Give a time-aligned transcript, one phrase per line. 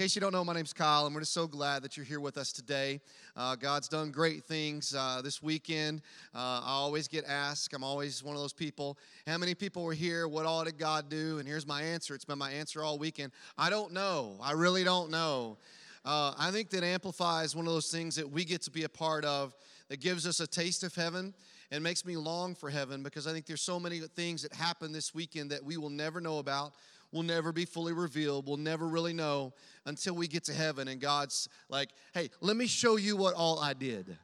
[0.00, 2.20] case you don't know, my name's Kyle, and we're just so glad that you're here
[2.20, 3.02] with us today.
[3.36, 6.00] Uh, God's done great things uh, this weekend.
[6.34, 9.92] Uh, I always get asked, I'm always one of those people, how many people were
[9.92, 10.26] here?
[10.26, 11.38] What all did God do?
[11.38, 12.14] And here's my answer.
[12.14, 13.32] It's been my answer all weekend.
[13.58, 14.36] I don't know.
[14.42, 15.58] I really don't know.
[16.02, 18.84] Uh, I think that Amplify is one of those things that we get to be
[18.84, 19.54] a part of
[19.90, 21.34] that gives us a taste of heaven
[21.70, 24.92] and makes me long for heaven because I think there's so many things that happen
[24.92, 26.72] this weekend that we will never know about
[27.12, 28.46] will never be fully revealed.
[28.46, 29.52] We'll never really know
[29.86, 33.58] until we get to heaven and God's like, hey, let me show you what all
[33.58, 34.16] I did.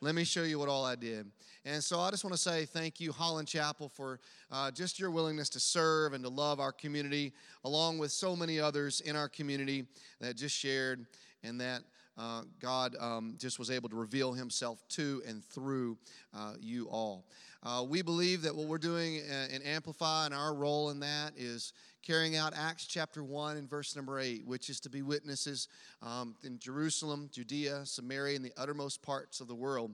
[0.00, 1.26] Let me show you what all I did.
[1.64, 4.20] And so I just want to say thank you, Holland Chapel, for
[4.52, 7.32] uh, just your willingness to serve and to love our community,
[7.64, 9.86] along with so many others in our community
[10.20, 11.06] that just shared
[11.42, 11.82] and that
[12.18, 15.98] uh, God um, just was able to reveal himself to and through
[16.34, 17.26] uh, you all.
[17.62, 21.32] Uh, we believe that what we're doing uh, in Amplify and our role in that
[21.36, 21.72] is
[22.06, 25.66] carrying out Acts chapter 1 and verse number 8, which is to be witnesses
[26.02, 29.90] um, in Jerusalem, Judea, Samaria, and the uttermost parts of the world.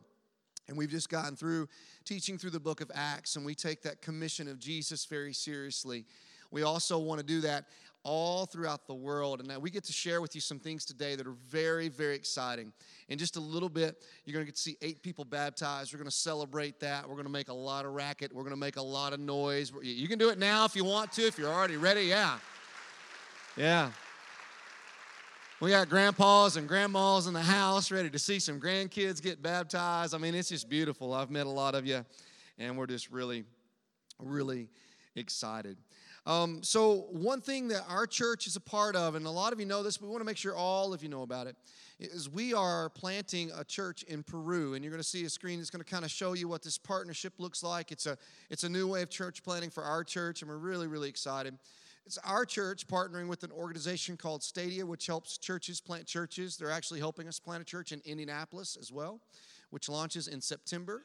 [0.69, 1.69] And we've just gotten through
[2.05, 6.05] teaching through the book of Acts, and we take that commission of Jesus very seriously.
[6.51, 7.65] We also want to do that
[8.05, 9.41] all throughout the world.
[9.41, 12.73] And we get to share with you some things today that are very, very exciting.
[13.09, 15.93] In just a little bit, you're going to get to see eight people baptized.
[15.93, 17.09] We're going to celebrate that.
[17.09, 18.33] We're going to make a lot of racket.
[18.33, 19.73] We're going to make a lot of noise.
[19.83, 22.03] You can do it now if you want to, if you're already ready.
[22.03, 22.39] Yeah.
[23.57, 23.91] Yeah.
[25.61, 30.13] We got grandpas and grandmas in the house ready to see some grandkids get baptized.
[30.13, 31.15] I mean, it's just beautiful.
[31.15, 32.05] I've met a lot of you,
[32.59, 33.45] and we're just really,
[34.19, 34.69] really
[35.15, 35.77] excited.
[36.25, 39.59] Um, so, one thing that our church is a part of, and a lot of
[39.59, 41.57] you know this, but we want to make sure all of you know about it,
[41.99, 44.75] is we are planting a church in Peru.
[44.75, 46.63] And you're going to see a screen that's going to kind of show you what
[46.63, 47.91] this partnership looks like.
[47.91, 48.17] It's a,
[48.51, 51.59] it's a new way of church planting for our church, and we're really, really excited.
[52.07, 56.57] It's our church partnering with an organization called Stadia, which helps churches plant churches.
[56.57, 59.21] They're actually helping us plant a church in Indianapolis as well,
[59.71, 61.03] which launches in September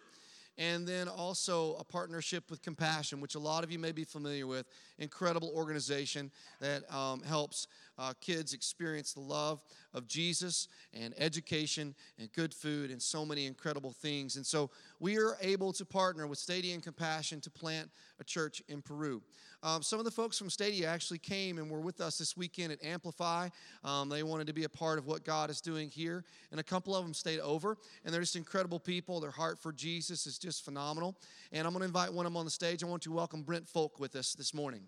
[0.58, 4.48] and then also a partnership with Compassion, which a lot of you may be familiar
[4.48, 4.66] with.
[4.98, 9.62] Incredible organization that um, helps uh, kids experience the love
[9.94, 14.36] of Jesus and education and good food and so many incredible things.
[14.36, 14.70] And so
[15.00, 19.22] we are able to partner with Stadia and Compassion to plant a church in Peru.
[19.64, 22.72] Um, some of the folks from Stadia actually came and were with us this weekend
[22.72, 23.50] at Amplify.
[23.84, 26.64] Um, they wanted to be a part of what God is doing here, and a
[26.64, 27.78] couple of them stayed over.
[28.06, 29.20] And they're just incredible people.
[29.20, 31.18] Their heart for Jesus is just phenomenal.
[31.52, 32.84] And I'm going to invite one of them on the stage.
[32.84, 34.82] I want to welcome Brent Folk with us this morning.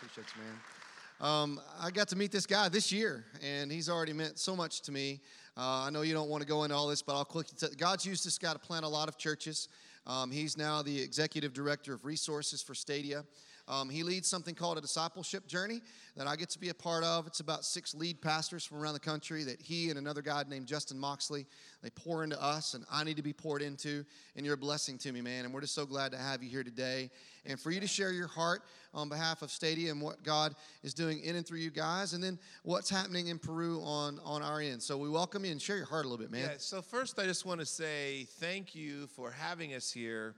[0.00, 1.30] Hey, Man.
[1.30, 4.80] Um, I got to meet this guy this year, and he's already meant so much
[4.82, 5.20] to me.
[5.56, 7.70] Uh, I know you don't want to go into all this, but I'll quickly tell
[7.76, 9.68] God's used this guy to plant a lot of churches.
[10.06, 13.24] Um, he's now the executive director of resources for Stadia.
[13.68, 15.82] Um, he leads something called a discipleship journey
[16.16, 17.26] that I get to be a part of.
[17.26, 20.66] It's about six lead pastors from around the country that he and another guy named
[20.66, 21.46] Justin Moxley
[21.82, 24.04] they pour into us, and I need to be poured into.
[24.34, 25.44] And you're a blessing to me, man.
[25.44, 27.10] And we're just so glad to have you here today,
[27.46, 28.62] and for you to share your heart
[28.94, 32.24] on behalf of Stadia and what God is doing in and through you guys, and
[32.24, 34.82] then what's happening in Peru on on our end.
[34.82, 36.50] So we welcome you and share your heart a little bit, man.
[36.50, 36.56] Yeah.
[36.58, 40.34] So first, I just want to say thank you for having us here.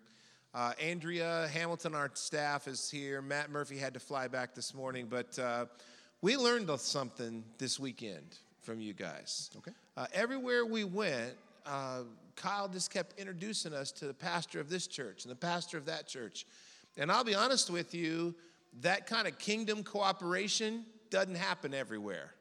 [0.52, 3.22] Uh, Andrea Hamilton, our staff, is here.
[3.22, 5.66] Matt Murphy had to fly back this morning, but uh,
[6.22, 9.48] we learned something this weekend from you guys.
[9.58, 9.70] Okay.
[9.96, 11.34] Uh, everywhere we went,
[11.66, 12.00] uh,
[12.34, 15.86] Kyle just kept introducing us to the pastor of this church and the pastor of
[15.86, 16.46] that church.
[16.96, 18.34] And I'll be honest with you,
[18.80, 22.34] that kind of kingdom cooperation doesn't happen everywhere.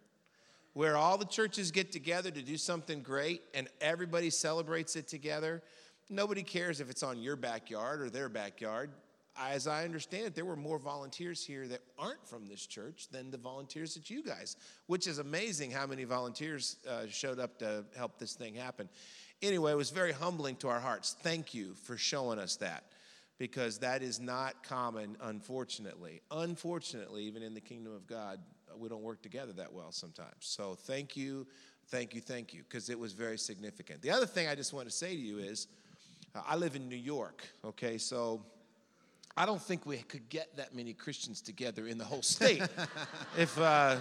[0.73, 5.61] Where all the churches get together to do something great and everybody celebrates it together
[6.09, 8.91] Nobody cares if it's on your backyard or their backyard.
[9.37, 13.31] As I understand it, there were more volunteers here that aren't from this church than
[13.31, 17.85] the volunteers that you guys, which is amazing how many volunteers uh, showed up to
[17.95, 18.89] help this thing happen.
[19.41, 21.15] Anyway, it was very humbling to our hearts.
[21.21, 22.83] Thank you for showing us that
[23.37, 26.21] because that is not common, unfortunately.
[26.31, 28.39] Unfortunately, even in the kingdom of God,
[28.77, 30.33] we don't work together that well sometimes.
[30.39, 31.47] So thank you,
[31.87, 34.01] thank you, thank you, because it was very significant.
[34.01, 35.67] The other thing I just want to say to you is,
[36.35, 38.41] I live in New York, okay, so
[39.35, 42.61] I don't think we could get that many Christians together in the whole state.
[43.37, 43.97] if, uh,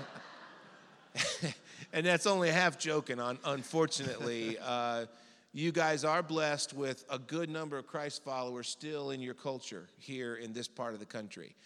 [1.92, 4.58] and that's only half joking, on, unfortunately.
[4.69, 5.06] Uh,
[5.54, 9.88] you guys are blessed with a good number of Christ followers still in your culture
[9.96, 11.56] here in this part of the country.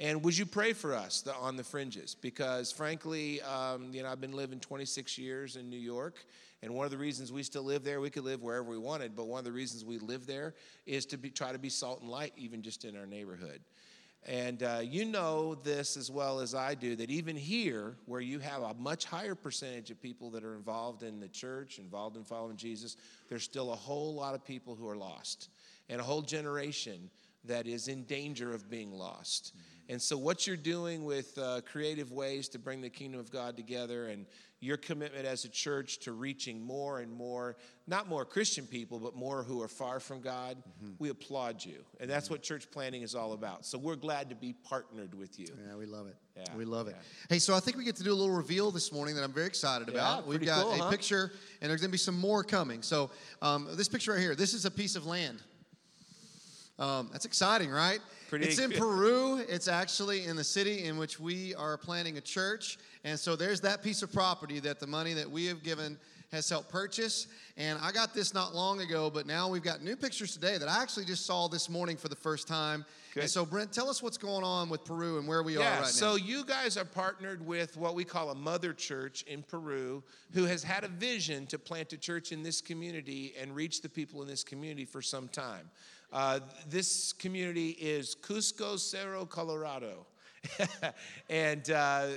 [0.00, 2.14] And would you pray for us the, on the fringes?
[2.14, 6.24] Because frankly, um, you know, I've been living 26 years in New York,
[6.62, 9.14] and one of the reasons we still live there, we could live wherever we wanted,
[9.14, 10.54] but one of the reasons we live there
[10.86, 13.60] is to be, try to be salt and light, even just in our neighborhood.
[14.24, 18.38] And uh, you know this as well as I do that even here, where you
[18.38, 22.22] have a much higher percentage of people that are involved in the church, involved in
[22.22, 22.96] following Jesus,
[23.28, 25.48] there's still a whole lot of people who are lost
[25.88, 27.10] and a whole generation
[27.44, 29.52] that is in danger of being lost.
[29.56, 29.92] Mm-hmm.
[29.92, 33.56] And so, what you're doing with uh, creative ways to bring the kingdom of God
[33.56, 34.26] together and
[34.60, 37.56] your commitment as a church to reaching more and more,
[37.88, 40.92] not more Christian people, but more who are far from God, mm-hmm.
[41.00, 41.84] we applaud you.
[42.00, 42.34] And that's mm-hmm.
[42.34, 43.66] what church planting is all about.
[43.66, 45.48] So, we're glad to be partnered with you.
[45.68, 46.16] Yeah, we love it.
[46.36, 46.96] Yeah, we love it.
[47.28, 49.32] Hey, so I think we get to do a little reveal this morning that I'm
[49.32, 50.22] very excited about.
[50.22, 50.90] Yeah, We've got cool, a huh?
[50.90, 52.82] picture, and there's going to be some more coming.
[52.82, 53.10] So,
[53.42, 55.42] um, this picture right here, this is a piece of land.
[56.78, 58.00] Um, that's exciting, right?
[58.28, 59.38] Pretty it's in Peru.
[59.48, 62.78] It's actually in the city in which we are planting a church.
[63.04, 65.98] And so there's that piece of property that the money that we have given
[66.32, 67.26] has helped purchase.
[67.58, 70.66] And I got this not long ago, but now we've got new pictures today that
[70.66, 72.86] I actually just saw this morning for the first time.
[73.12, 73.24] Good.
[73.24, 75.82] And so, Brent, tell us what's going on with Peru and where we yeah, are
[75.82, 76.24] right so now.
[76.24, 80.02] you guys are partnered with what we call a mother church in Peru
[80.32, 83.88] who has had a vision to plant a church in this community and reach the
[83.90, 85.70] people in this community for some time.
[86.12, 90.06] Uh, this community is Cusco Cerro, Colorado.
[91.30, 92.08] and uh,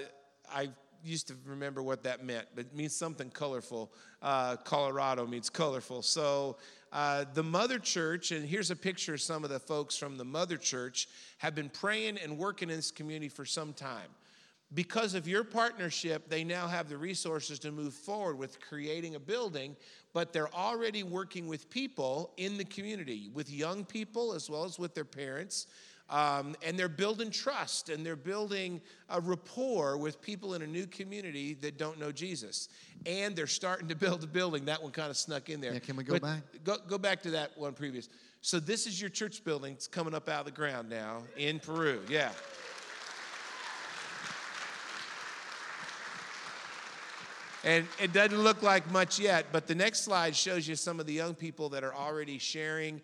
[0.54, 0.70] I
[1.06, 3.94] used to remember what that meant, but it means something colorful.
[4.22, 6.02] Uh, Colorado means colorful.
[6.02, 6.58] So
[6.92, 10.26] uh, the mother church, and here's a picture of some of the folks from the
[10.26, 11.08] mother church,
[11.38, 14.10] have been praying and working in this community for some time.
[14.76, 19.20] Because of your partnership, they now have the resources to move forward with creating a
[19.20, 19.76] building,
[20.14, 24.78] but they're already working with people in the community, with young people as well as
[24.78, 25.68] with their parents.
[26.08, 28.80] Um, and they're building trust and they're building
[29.10, 32.70] a rapport with people in a new community that don't know Jesus.
[33.08, 34.66] And they're starting to build a building.
[34.66, 35.74] That one kind of snuck in there.
[35.74, 36.42] Yeah, can we go But back?
[36.64, 38.10] Go, go back to that one previous.
[38.42, 39.74] So, this is your church building.
[39.74, 42.00] It's coming up out of the ground now in Peru.
[42.08, 42.30] Yeah.
[47.66, 51.08] And it doesn't look like much yet, but the next slide shows you some of
[51.08, 53.02] the young people that are already sharing.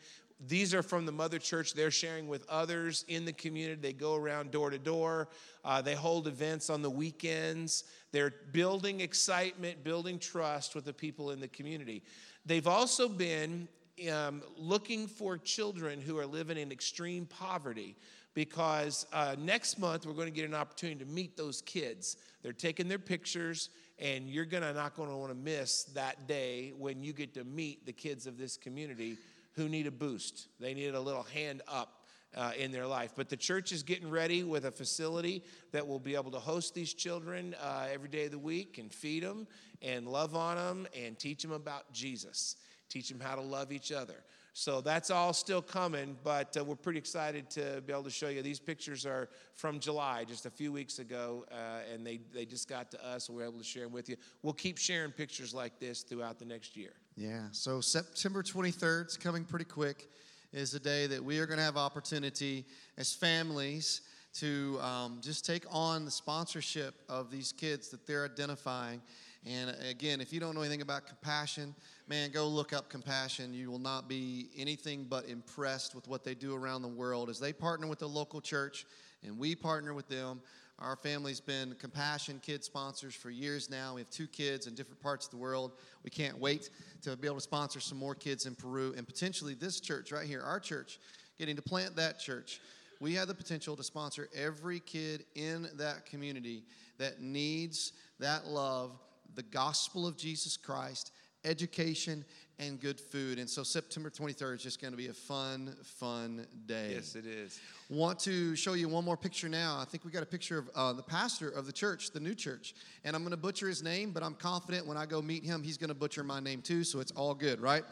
[0.48, 1.74] These are from the mother church.
[1.74, 3.82] They're sharing with others in the community.
[3.82, 5.30] They go around door to door.
[5.66, 7.86] Uh, they hold events on the weekends.
[8.12, 12.04] They're building excitement, building trust with the people in the community.
[12.46, 13.68] They've also been
[14.12, 17.96] um, looking for children who are living in extreme poverty
[18.34, 22.18] because uh, next month we're going to get an opportunity to meet those kids.
[22.42, 23.70] They're taking their pictures,
[24.02, 27.86] and you're gonna not to want to miss that day when you get to meet
[27.86, 29.16] the kids of this community
[29.54, 30.48] who need a boost.
[30.60, 31.98] They need a little hand up.
[32.34, 33.12] Uh, in their life.
[33.14, 35.44] But the church is getting ready with a facility
[35.74, 38.90] that will be able to host these children uh, every day of the week and
[38.90, 39.48] feed them
[39.82, 42.56] and love on them and teach them about Jesus,
[42.88, 44.16] teach them how to love each other.
[44.54, 48.28] So that's all still coming, but uh, we're pretty excited to be able to show
[48.28, 48.42] you.
[48.42, 52.68] These pictures are from July, just a few weeks ago, uh, and they, they just
[52.68, 54.18] got to us, and we are able to share them with you.
[54.44, 56.92] We'll keep sharing pictures like this throughout the next year.
[57.16, 60.10] Yeah, so September 23rd, it's coming pretty quick,
[60.52, 62.66] is the day that we are going to have opportunity
[62.98, 64.02] as families
[64.34, 69.02] to um, just take on the sponsorship of these kids that they're identifying.
[69.46, 71.76] And again, if you don't know anything about compassion,
[72.08, 73.54] man, go look up Compassion.
[73.54, 77.40] You will not be anything but impressed with what they do around the world as
[77.40, 78.86] they partner with the local church
[79.26, 80.42] and we partner with them.
[80.78, 83.96] Our family's been Compassion kid sponsors for years now.
[83.96, 85.74] We have two kids in different parts of the world.
[86.04, 86.70] We can't wait
[87.04, 90.26] to be able to sponsor some more kids in Peru and potentially this church right
[90.28, 91.00] here, our church,
[91.38, 92.60] getting to plant that church.
[93.02, 96.64] We have the potential to sponsor every kid in that community
[97.00, 98.92] that needs that love,
[99.34, 101.12] the gospel of Jesus Christ,
[101.44, 102.24] education,
[102.60, 103.40] and good food.
[103.40, 106.92] And so September 23rd is just going to be a fun, fun day.
[106.94, 107.60] Yes, it is.
[107.90, 109.80] Want to show you one more picture now.
[109.82, 112.36] I think we got a picture of uh, the pastor of the church, the new
[112.36, 112.76] church.
[113.04, 115.64] And I'm going to butcher his name, but I'm confident when I go meet him,
[115.64, 117.84] he's going to butcher my name too, so it's all good, right?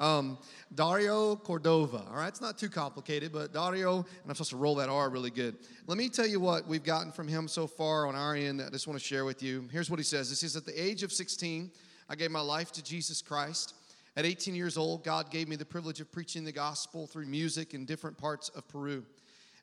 [0.00, 0.38] Um,
[0.74, 2.06] Dario Cordova.
[2.10, 5.10] All right, it's not too complicated, but Dario, and I'm supposed to roll that R
[5.10, 5.56] really good.
[5.86, 8.62] Let me tell you what we've gotten from him so far on our end.
[8.62, 9.68] I just want to share with you.
[9.70, 10.30] Here's what he says.
[10.30, 11.70] This is at the age of 16.
[12.08, 13.74] I gave my life to Jesus Christ.
[14.16, 17.74] At 18 years old, God gave me the privilege of preaching the gospel through music
[17.74, 19.04] in different parts of Peru.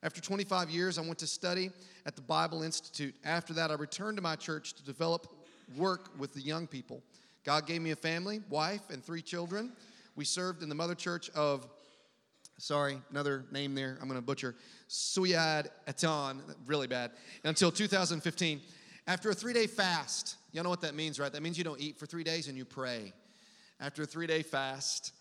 [0.04, 1.72] After 25 years, I went to study
[2.06, 3.16] at the Bible Institute.
[3.26, 5.34] After that, I returned to my church to develop
[5.76, 7.02] work with the young people.
[7.44, 9.72] God gave me a family, wife, and three children.
[10.18, 11.68] We served in the mother church of
[12.58, 14.56] sorry, another name there I'm going to butcher,
[14.90, 17.12] Suyad Etan, really bad,
[17.44, 18.60] until 2015.
[19.06, 21.32] After a three day fast, y'all know what that means, right?
[21.32, 23.14] That means you don't eat for three days and you pray.
[23.80, 25.14] After a three day fast,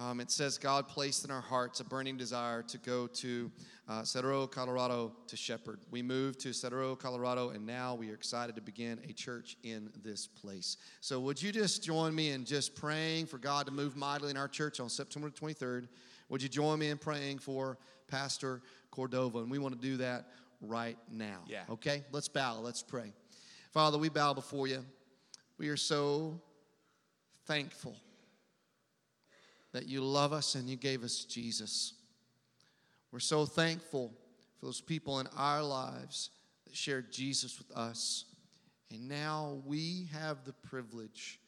[0.00, 3.50] um, it says God placed in our hearts a burning desire to go to
[3.88, 5.78] uh, Cerro, Colorado to shepherd.
[5.90, 9.90] We moved to Cerro, Colorado, and now we are excited to begin a church in
[10.02, 10.78] this place.
[11.00, 14.36] So, would you just join me in just praying for God to move mightily in
[14.36, 15.88] our church on September 23rd?
[16.30, 17.76] Would you join me in praying for
[18.08, 19.40] Pastor Cordova?
[19.40, 20.28] And we want to do that
[20.62, 21.40] right now.
[21.46, 21.64] Yeah.
[21.68, 22.04] Okay?
[22.10, 22.60] Let's bow.
[22.60, 23.12] Let's pray.
[23.72, 24.84] Father, we bow before you.
[25.58, 26.40] We are so
[27.46, 27.96] thankful
[29.72, 31.94] that you love us and you gave us Jesus.
[33.14, 34.12] We're so thankful
[34.58, 36.30] for those people in our lives
[36.64, 38.24] that shared Jesus with us.
[38.90, 41.38] And now we have the privilege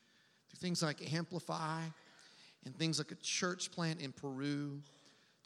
[0.48, 1.80] through things like Amplify
[2.64, 4.80] and things like a church plant in Peru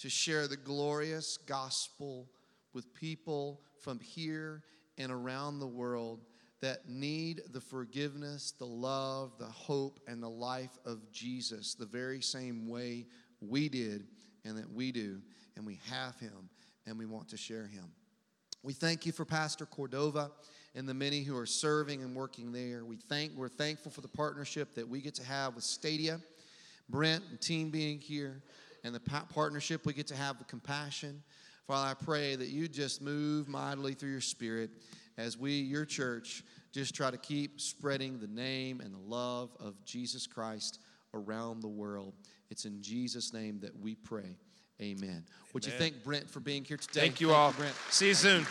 [0.00, 2.28] to share the glorious gospel
[2.74, 4.62] with people from here
[4.98, 6.20] and around the world
[6.60, 12.20] that need the forgiveness, the love, the hope, and the life of Jesus the very
[12.20, 13.06] same way
[13.40, 14.04] we did
[14.44, 15.22] and that we do.
[15.60, 16.48] And we have him
[16.86, 17.84] and we want to share him.
[18.62, 20.30] We thank you for Pastor Cordova
[20.74, 22.86] and the many who are serving and working there.
[22.86, 26.18] We thank, we're thankful for the partnership that we get to have with Stadia,
[26.88, 28.42] Brent and team being here,
[28.84, 31.22] and the partnership we get to have with Compassion.
[31.66, 34.70] Father, I pray that you just move mightily through your spirit
[35.18, 39.74] as we, your church, just try to keep spreading the name and the love of
[39.84, 40.80] Jesus Christ
[41.12, 42.14] around the world.
[42.48, 44.38] It's in Jesus' name that we pray.
[44.80, 45.08] Amen.
[45.08, 45.24] Amen.
[45.52, 47.00] Would you thank Brent for being here today?
[47.00, 47.50] Thank you thank all.
[47.50, 47.74] You, Brent.
[47.90, 48.46] See you soon.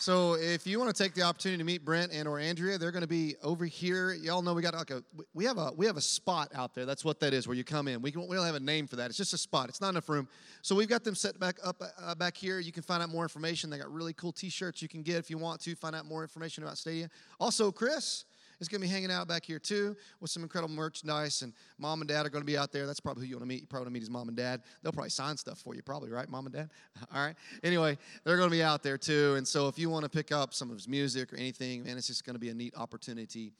[0.00, 2.90] So if you want to take the opportunity to meet Brent and or Andrea, they're
[2.90, 4.14] going to be over here.
[4.14, 5.02] Y'all know we got like a
[5.34, 6.86] we have a we have a spot out there.
[6.86, 8.00] That's what that is where you come in.
[8.00, 9.10] We, can, we don't have a name for that.
[9.10, 9.68] It's just a spot.
[9.68, 10.26] It's not enough room.
[10.62, 12.60] So we've got them set back up uh, back here.
[12.60, 13.68] You can find out more information.
[13.68, 16.22] They got really cool T-shirts you can get if you want to find out more
[16.22, 17.10] information about Stadia.
[17.38, 18.24] Also, Chris,
[18.60, 21.42] is going to be hanging out back here too with some incredible merchandise.
[21.42, 22.86] And mom and dad are going to be out there.
[22.86, 23.62] That's probably who you want to meet.
[23.62, 24.62] You probably want to meet his mom and dad.
[24.82, 26.70] They'll probably sign stuff for you, probably, right, mom and dad?
[27.14, 27.34] All right.
[27.64, 29.34] Anyway, they're going to be out there too.
[29.36, 31.96] And so if you want to pick up some of his music or anything, man,
[31.96, 33.52] it's just going to be a neat opportunity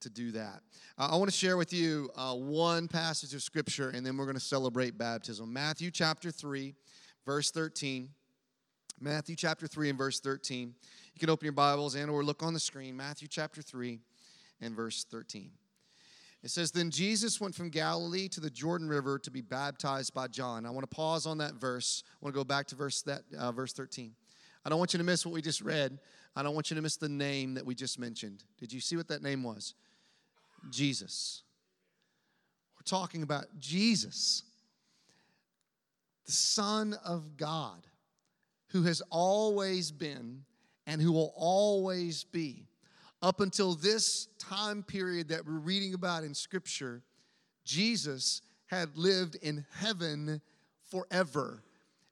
[0.00, 0.60] to do that.
[0.98, 4.26] Uh, I want to share with you uh, one passage of scripture, and then we're
[4.26, 5.52] going to celebrate baptism.
[5.52, 6.74] Matthew chapter 3,
[7.24, 8.08] verse 13.
[9.00, 10.74] Matthew chapter 3 and verse 13.
[11.14, 12.96] You can open your Bibles and or look on the screen.
[12.96, 14.00] Matthew chapter 3
[14.60, 15.50] and verse 13.
[16.42, 20.28] It says, Then Jesus went from Galilee to the Jordan River to be baptized by
[20.28, 20.64] John.
[20.64, 22.04] I want to pause on that verse.
[22.06, 24.12] I want to go back to verse, that, uh, verse 13.
[24.64, 25.98] I don't want you to miss what we just read.
[26.34, 28.44] I don't want you to miss the name that we just mentioned.
[28.58, 29.74] Did you see what that name was?
[30.70, 31.42] Jesus.
[32.76, 34.42] We're talking about Jesus,
[36.26, 37.86] the Son of God,
[38.68, 40.44] who has always been
[40.86, 42.66] and who will always be
[43.22, 47.02] up until this time period that we're reading about in Scripture,
[47.64, 50.40] Jesus had lived in heaven
[50.90, 51.62] forever.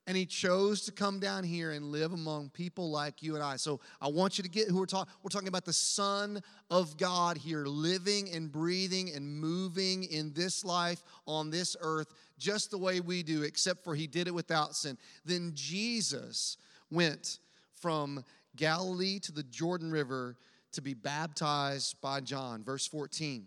[0.07, 3.55] And he chose to come down here and live among people like you and I.
[3.55, 5.11] So I want you to get who we're talking.
[5.23, 10.63] We're talking about the Son of God here, living and breathing and moving in this
[10.63, 14.75] life on this earth, just the way we do, except for he did it without
[14.75, 14.95] sin.
[15.25, 16.57] Then Jesus
[16.91, 17.39] went
[17.73, 18.23] from
[18.55, 20.37] Galilee to the Jordan River
[20.75, 22.63] to be baptized by John.
[22.63, 23.45] Verse 14.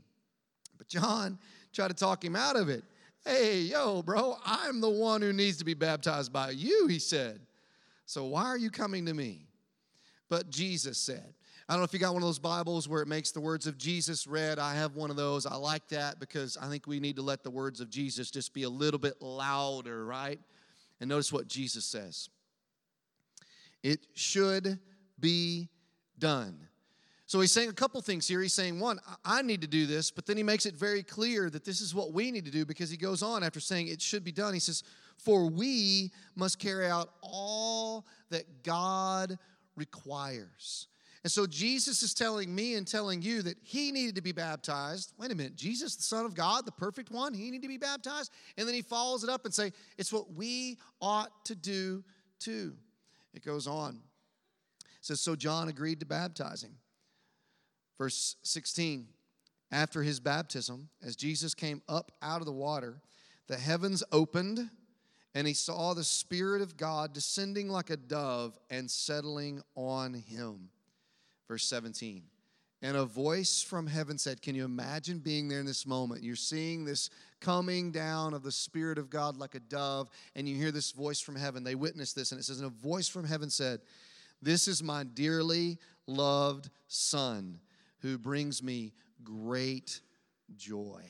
[0.77, 1.39] But John
[1.73, 2.85] tried to talk him out of it.
[3.25, 7.41] Hey, yo, bro, I'm the one who needs to be baptized by you, he said.
[8.07, 9.49] So why are you coming to me?
[10.29, 11.35] But Jesus said,
[11.69, 13.67] I don't know if you got one of those Bibles where it makes the words
[13.67, 14.59] of Jesus read.
[14.59, 15.45] I have one of those.
[15.45, 18.55] I like that because I think we need to let the words of Jesus just
[18.55, 20.41] be a little bit louder, right?
[21.01, 22.31] And notice what Jesus says
[23.83, 24.79] it should
[25.21, 25.69] be
[26.19, 26.68] done.
[27.29, 28.41] So he's saying a couple things here.
[28.41, 31.51] He's saying, one, I need to do this, but then he makes it very clear
[31.51, 34.01] that this is what we need to do because he goes on after saying it
[34.01, 34.55] should be done.
[34.55, 34.83] He says,
[35.19, 39.39] For we must carry out all that God
[39.77, 40.89] requires.
[41.23, 45.13] And so Jesus is telling me and telling you that he needed to be baptized.
[45.19, 47.77] Wait a minute, Jesus, the Son of God, the perfect one, he needed to be
[47.77, 48.33] baptized.
[48.57, 52.03] And then he follows it up and say, it's what we ought to do
[52.39, 52.75] too.
[53.35, 54.01] It goes on.
[54.81, 56.77] It says, so John agreed to baptize him.
[57.99, 59.09] Verse 16
[59.71, 63.03] After his baptism, as Jesus came up out of the water,
[63.49, 64.71] the heavens opened,
[65.35, 70.71] and he saw the Spirit of God descending like a dove and settling on him.
[71.49, 72.23] Verse 17
[72.83, 76.23] And a voice from heaven said, Can you imagine being there in this moment?
[76.23, 80.57] You're seeing this coming down of the Spirit of God like a dove, and you
[80.57, 81.65] hear this voice from heaven.
[81.65, 83.81] They witnessed this, and it says, And a voice from heaven said,
[84.41, 87.61] This is my dearly loved Son
[88.01, 88.93] who brings me
[89.25, 90.01] great
[90.57, 91.03] joy.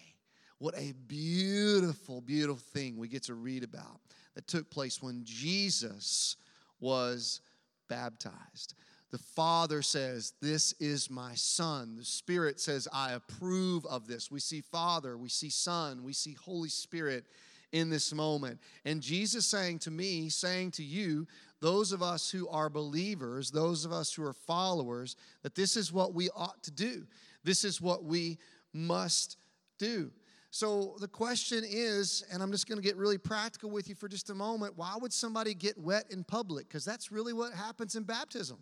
[0.58, 4.00] What a beautiful, beautiful thing we get to read about
[4.34, 6.36] that took place when Jesus
[6.80, 7.40] was
[7.88, 8.74] baptized.
[9.10, 11.96] The Father says, This is my Son.
[11.96, 14.30] The Spirit says, I approve of this.
[14.30, 17.24] We see Father, we see Son, we see Holy Spirit
[17.72, 18.58] in this moment.
[18.84, 21.26] And Jesus saying to me, saying to you,
[21.60, 25.92] those of us who are believers, those of us who are followers, that this is
[25.92, 27.06] what we ought to do.
[27.44, 28.38] This is what we
[28.72, 29.36] must
[29.78, 30.10] do.
[30.50, 34.08] So the question is, and I'm just going to get really practical with you for
[34.08, 36.68] just a moment why would somebody get wet in public?
[36.68, 38.58] Because that's really what happens in baptism.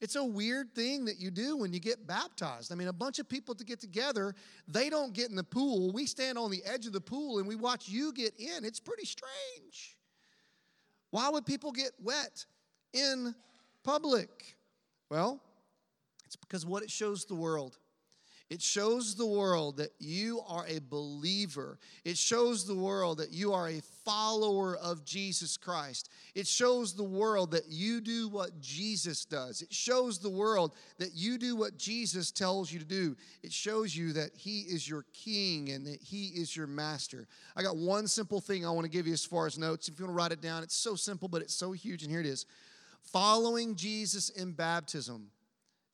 [0.00, 2.70] It's a weird thing that you do when you get baptized.
[2.70, 4.34] I mean, a bunch of people to get together,
[4.68, 5.90] they don't get in the pool.
[5.90, 8.64] We stand on the edge of the pool and we watch you get in.
[8.64, 9.96] It's pretty strange.
[11.10, 12.44] Why would people get wet
[12.92, 13.34] in
[13.84, 14.56] public?
[15.10, 15.40] Well,
[16.24, 17.78] it's because what it shows the world.
[18.48, 21.80] It shows the world that you are a believer.
[22.04, 26.10] It shows the world that you are a follower of Jesus Christ.
[26.36, 29.62] It shows the world that you do what Jesus does.
[29.62, 33.16] It shows the world that you do what Jesus tells you to do.
[33.42, 37.26] It shows you that He is your King and that He is your master.
[37.56, 39.88] I got one simple thing I want to give you as far as notes.
[39.88, 42.12] If you want to write it down, it's so simple, but it's so huge, and
[42.12, 42.46] here it is.
[43.02, 45.30] Following Jesus in baptism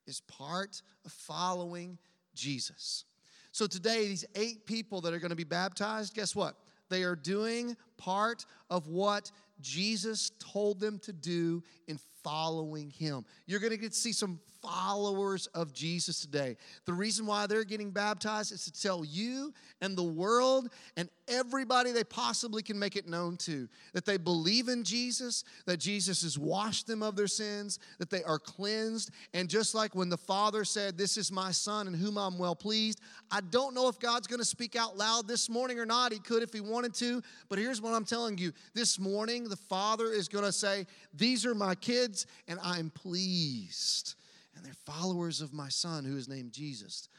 [0.05, 1.97] is part of following
[2.33, 3.05] Jesus.
[3.51, 6.55] So today, these eight people that are going to be baptized, guess what?
[6.89, 13.25] They are doing part of what Jesus told them to do in following him.
[13.45, 16.55] You're going to get to see some followers of Jesus today.
[16.85, 21.91] The reason why they're getting baptized is to tell you and the world and everybody
[21.91, 26.37] they possibly can make it known to that they believe in Jesus, that Jesus has
[26.37, 29.11] washed them of their sins, that they are cleansed.
[29.33, 32.55] And just like when the Father said, This is my Son in whom I'm well
[32.55, 33.01] pleased,
[33.31, 36.13] I don't know if God's going to speak out loud this morning or not.
[36.13, 37.21] He could if He wanted to.
[37.49, 41.45] But here's what I'm telling you this morning, the Father is going to say, These
[41.45, 41.75] are my
[42.13, 44.15] kids, and I'm pleased
[44.55, 47.09] and they're followers of my son who is named Jesus.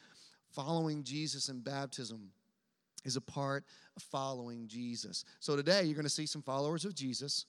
[0.52, 2.30] Following Jesus in baptism
[3.04, 3.64] is a part
[3.96, 5.24] of following Jesus.
[5.40, 7.46] So today you're going to see some followers of Jesus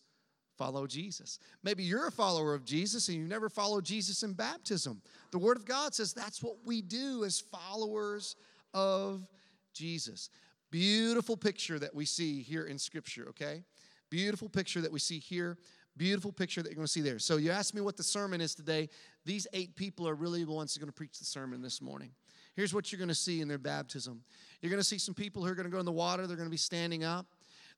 [0.58, 1.38] follow Jesus.
[1.64, 5.02] Maybe you're a follower of Jesus and you never followed Jesus in baptism.
[5.32, 8.36] The Word of God says that's what we do as followers
[8.74, 9.28] of
[9.74, 10.30] Jesus.
[10.72, 13.64] Beautiful picture that we see here in Scripture, okay?
[14.10, 15.58] Beautiful picture that we see here
[15.98, 17.20] Beautiful picture that you're going to see there.
[17.20, 18.90] So, you asked me what the sermon is today.
[19.24, 21.82] These eight people are really the ones that are going to preach the sermon this
[21.82, 22.12] morning.
[22.56, 24.22] Here's what you're going to see in their baptism
[24.62, 26.38] you're going to see some people who are going to go in the water, they're
[26.38, 27.28] going to be standing up.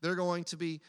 [0.01, 0.82] They're going to be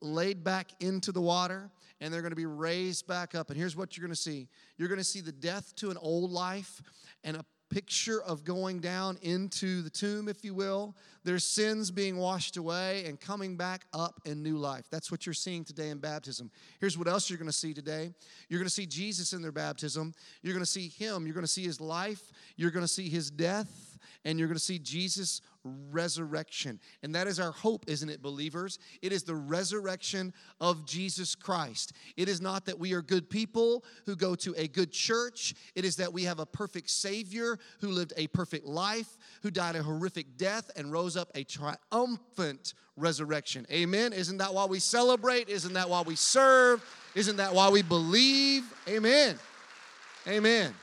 [0.00, 3.48] laid back into the water and they're going to be raised back up.
[3.48, 5.96] And here's what you're going to see you're going to see the death to an
[5.96, 6.82] old life
[7.24, 12.18] and a picture of going down into the tomb, if you will, their sins being
[12.18, 14.84] washed away and coming back up in new life.
[14.90, 16.50] That's what you're seeing today in baptism.
[16.80, 18.12] Here's what else you're going to see today.
[18.48, 21.46] You're going to see Jesus in their baptism, you're going to see Him, you're going
[21.46, 24.78] to see His life, you're going to see His death, and you're going to see
[24.78, 26.80] Jesus resurrection.
[27.02, 28.78] And that is our hope, isn't it, believers?
[29.00, 31.92] It is the resurrection of Jesus Christ.
[32.16, 35.84] It is not that we are good people who go to a good church, it
[35.84, 39.82] is that we have a perfect Savior who lived a perfect life, who died a
[39.82, 43.66] horrific death, and rose up a triumphant resurrection.
[43.70, 44.12] Amen.
[44.12, 45.48] Isn't that why we celebrate?
[45.48, 46.84] Isn't that why we serve?
[47.14, 48.64] Isn't that why we believe?
[48.88, 49.38] Amen.
[50.26, 50.74] Amen.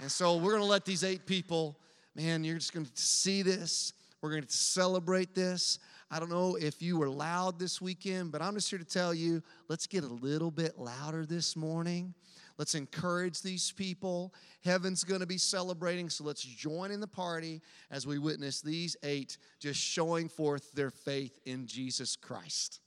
[0.00, 1.76] And so we're going to let these eight people
[2.14, 3.92] man, you're just going to see this.
[4.20, 5.78] We're going to celebrate this.
[6.10, 9.14] I don't know if you were loud this weekend, but I'm just here to tell
[9.14, 12.14] you let's get a little bit louder this morning.
[12.58, 14.34] Let's encourage these people.
[14.62, 18.94] Heaven's going to be celebrating, so let's join in the party as we witness these
[19.02, 22.81] eight just showing forth their faith in Jesus Christ.